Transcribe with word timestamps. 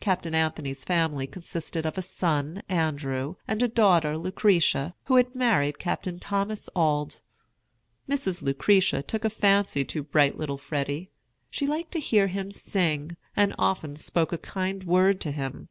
Captain 0.00 0.34
Anthony's 0.34 0.82
family 0.82 1.24
consisted 1.24 1.86
of 1.86 1.96
a 1.96 2.02
son, 2.02 2.64
Andrew, 2.68 3.36
and 3.46 3.62
a 3.62 3.68
daughter, 3.68 4.18
Lucretia, 4.18 4.92
who 5.04 5.14
had 5.14 5.36
married 5.36 5.78
Captain 5.78 6.18
Thomas 6.18 6.68
Auld. 6.74 7.20
Mrs. 8.08 8.42
Lucretia 8.42 9.04
took 9.04 9.24
a 9.24 9.30
fancy 9.30 9.84
to 9.84 10.02
bright 10.02 10.36
little 10.36 10.58
Freddy. 10.58 11.12
She 11.48 11.68
liked 11.68 11.92
to 11.92 12.00
hear 12.00 12.26
him 12.26 12.50
sing, 12.50 13.16
and 13.36 13.54
often 13.56 13.94
spoke 13.94 14.32
a 14.32 14.36
kind 14.38 14.82
word 14.82 15.20
to 15.20 15.30
him. 15.30 15.68